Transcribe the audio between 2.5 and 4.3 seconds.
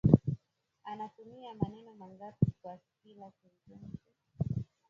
kwa kila sentensi